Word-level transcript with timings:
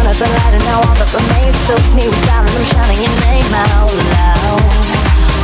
turn 0.00 0.08
up 0.08 0.16
the 0.16 0.24
light 0.24 0.54
and 0.56 0.64
now 0.64 0.80
all 0.80 0.96
that 0.96 1.12
remains 1.12 1.56
took 1.68 1.84
me 1.92 2.08
without 2.08 2.48
and 2.48 2.56
I'm 2.56 2.64
shouting 2.64 3.00
your 3.04 3.16
name 3.20 3.52
out 3.52 3.92
loud 4.16 4.64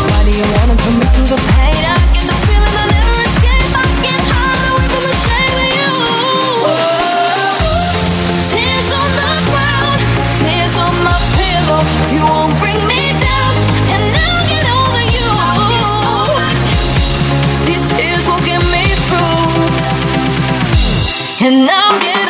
Why 0.08 0.20
do 0.24 0.32
you 0.32 0.46
want 0.56 0.72
to 0.72 0.76
put 0.80 0.94
me 0.96 1.04
through 1.12 1.28
the 1.28 1.40
pain? 1.60 1.76
I 1.84 1.96
get 2.16 2.24
the 2.24 2.36
feeling 2.48 2.64
I 2.64 2.84
never 2.88 3.20
escape. 3.20 3.72
I 3.76 3.84
get 4.00 4.16
high 4.16 4.56
away 4.72 4.88
from 4.88 5.04
the 5.04 5.16
shame 5.28 5.56
of 5.60 5.68
you. 5.76 5.92
Whoa. 6.64 7.52
Tears 8.48 8.88
on 8.96 9.10
the 9.20 9.32
ground, 9.52 10.00
tears 10.40 10.74
on 10.80 10.94
my 11.04 11.16
pillow. 11.36 11.80
You 12.16 12.22
won't 12.24 12.56
bring 12.56 12.80
me 12.88 13.12
down 13.12 13.52
and 13.92 14.04
I'll 14.08 14.44
get 14.48 14.64
over 14.72 15.04
you. 15.16 15.28
These 17.68 17.84
tears 17.92 18.24
will 18.24 18.40
get 18.40 18.62
me 18.72 18.84
through. 19.04 19.68
And 21.44 21.68
I'll 21.68 22.00
get 22.00 22.25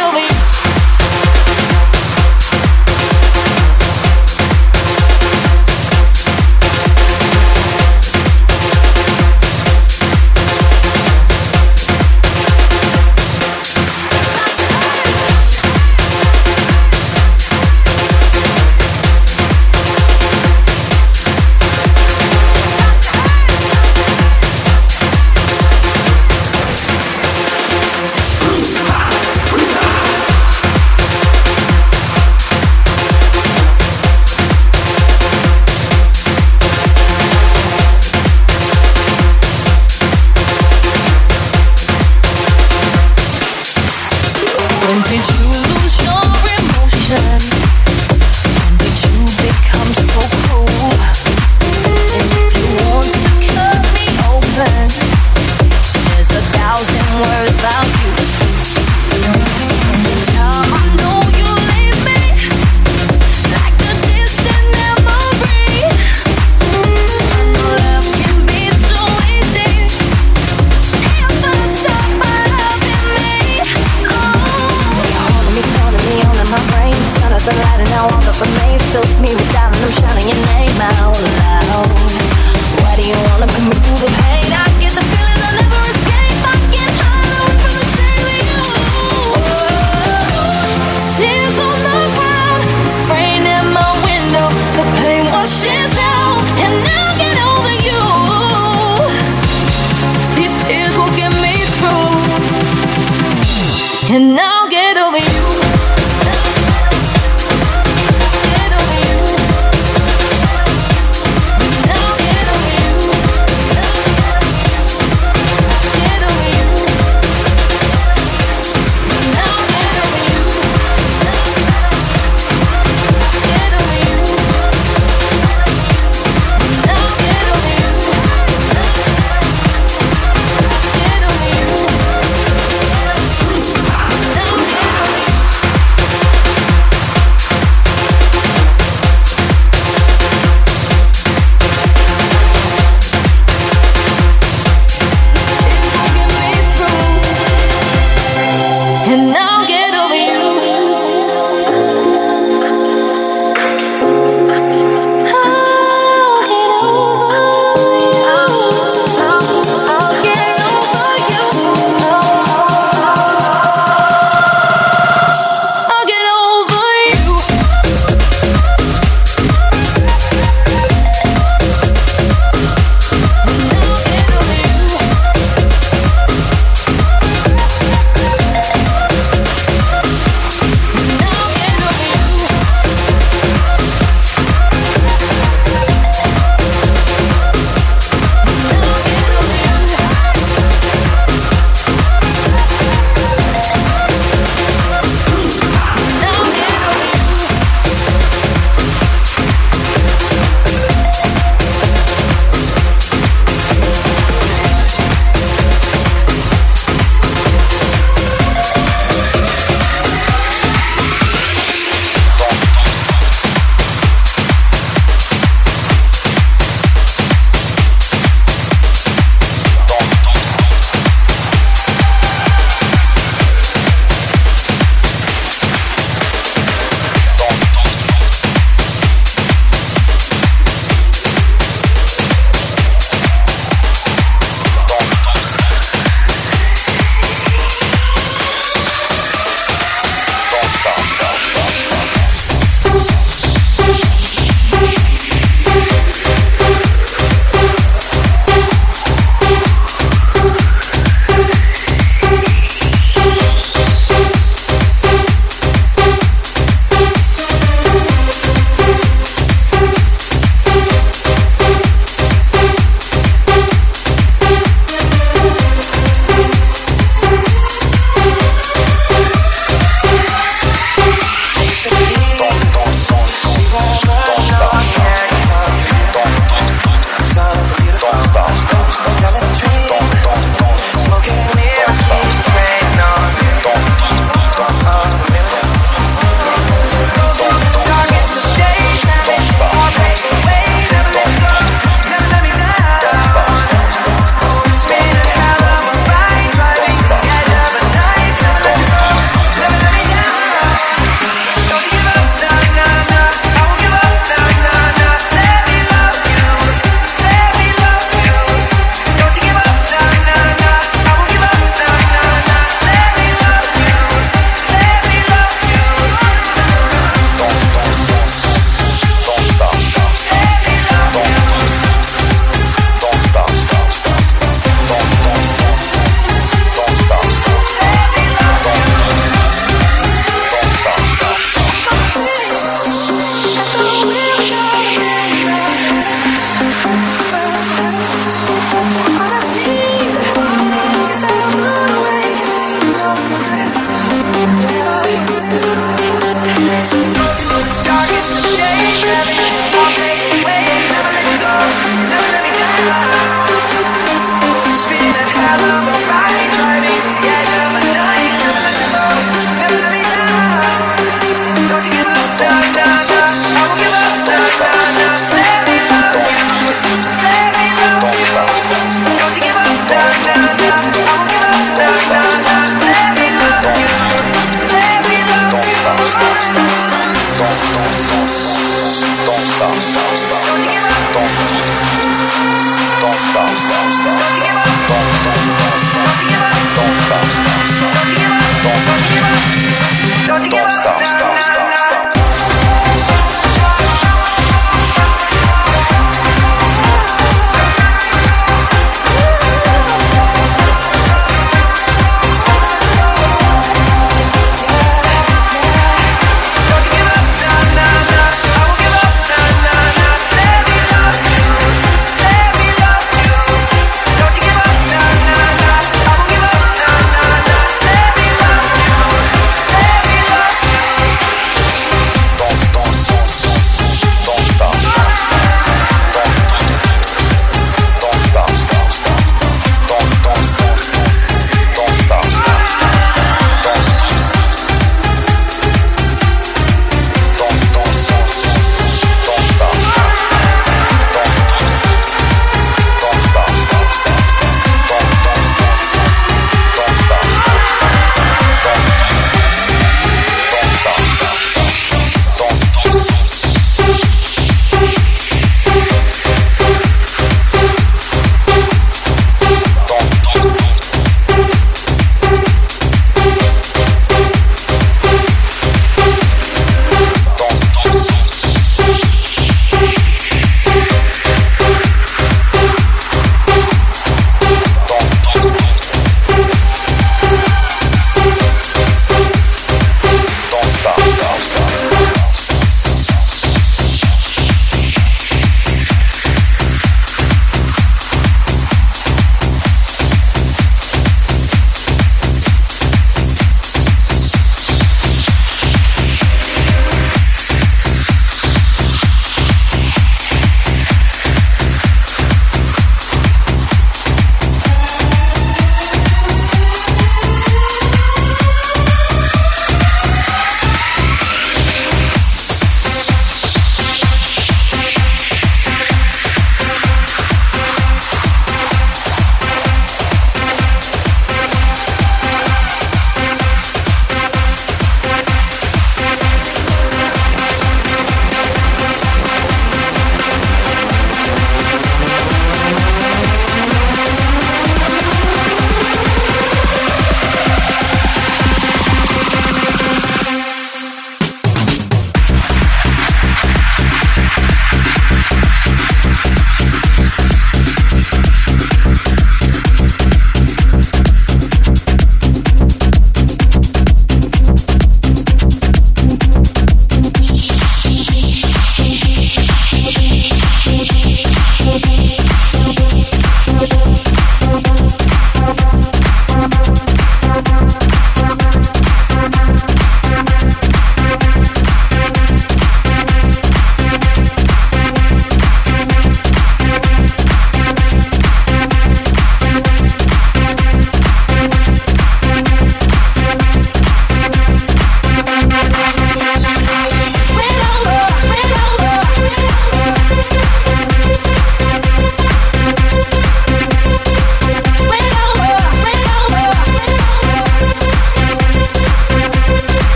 Stop, 379.57 379.75
stop. 379.79 380.06